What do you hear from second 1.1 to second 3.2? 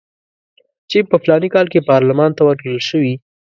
فلاني کال کې پارلمان ته ورکړل شوي.